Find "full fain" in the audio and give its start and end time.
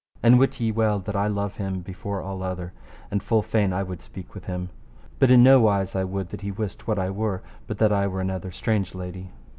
3.21-3.71